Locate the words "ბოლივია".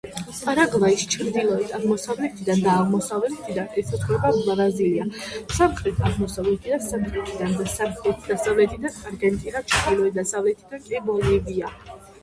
11.13-11.73